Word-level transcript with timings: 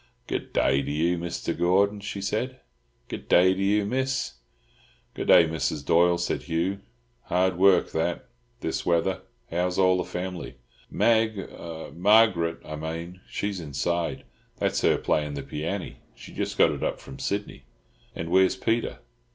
"Good 0.25 0.51
daah 0.51 0.83
to 0.83 0.91
you, 0.91 1.19
Misther 1.19 1.53
Gordon," 1.53 1.99
she 1.99 2.21
said. 2.21 2.59
"Good 3.07 3.29
daah 3.29 3.53
to 3.53 3.61
you, 3.63 3.85
Miss." 3.85 4.37
"Good 5.13 5.27
day, 5.27 5.45
Mrs. 5.47 5.85
Doyle," 5.85 6.17
said 6.17 6.41
Hugh. 6.41 6.79
"Hard 7.25 7.59
work 7.59 7.91
that, 7.91 8.25
this 8.61 8.83
weather. 8.83 9.21
How's 9.51 9.77
all 9.77 9.97
the 9.97 10.03
family?" 10.03 10.55
"Mag—Marg'rut, 10.89 12.61
I 12.65 12.75
mane—she's 12.77 13.59
inside. 13.59 14.23
That's 14.57 14.81
her 14.81 14.97
playin' 14.97 15.35
the 15.35 15.43
pianny. 15.43 15.97
She 16.15 16.33
just 16.33 16.57
got 16.57 16.71
it 16.71 16.81
up 16.81 16.99
from 16.99 17.19
Sydney." 17.19 17.65
"And 18.15 18.31
where's 18.31 18.55
Peter?" 18.55 19.01